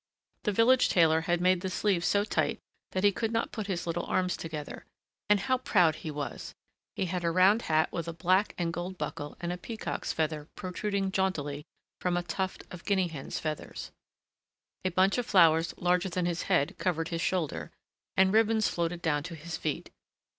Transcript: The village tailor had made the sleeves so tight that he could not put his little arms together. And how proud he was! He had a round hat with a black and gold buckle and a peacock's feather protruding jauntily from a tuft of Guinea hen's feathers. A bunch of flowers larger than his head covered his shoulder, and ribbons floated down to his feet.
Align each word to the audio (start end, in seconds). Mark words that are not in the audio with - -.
The 0.45 0.51
village 0.51 0.89
tailor 0.89 1.21
had 1.29 1.39
made 1.39 1.61
the 1.61 1.69
sleeves 1.69 2.07
so 2.07 2.23
tight 2.23 2.57
that 2.93 3.03
he 3.03 3.11
could 3.11 3.31
not 3.31 3.51
put 3.51 3.67
his 3.67 3.85
little 3.85 4.05
arms 4.07 4.35
together. 4.35 4.83
And 5.29 5.41
how 5.41 5.59
proud 5.59 5.97
he 5.97 6.09
was! 6.09 6.55
He 6.95 7.05
had 7.05 7.23
a 7.23 7.29
round 7.29 7.61
hat 7.69 7.91
with 7.93 8.07
a 8.07 8.13
black 8.13 8.55
and 8.57 8.73
gold 8.73 8.97
buckle 8.97 9.37
and 9.39 9.53
a 9.53 9.59
peacock's 9.59 10.11
feather 10.11 10.47
protruding 10.55 11.11
jauntily 11.11 11.65
from 11.99 12.17
a 12.17 12.23
tuft 12.23 12.63
of 12.71 12.83
Guinea 12.83 13.09
hen's 13.09 13.37
feathers. 13.37 13.91
A 14.83 14.89
bunch 14.89 15.19
of 15.19 15.27
flowers 15.27 15.71
larger 15.77 16.09
than 16.09 16.25
his 16.25 16.41
head 16.49 16.79
covered 16.79 17.09
his 17.09 17.21
shoulder, 17.21 17.69
and 18.17 18.33
ribbons 18.33 18.67
floated 18.67 19.03
down 19.03 19.21
to 19.21 19.35
his 19.35 19.55
feet. 19.55 19.91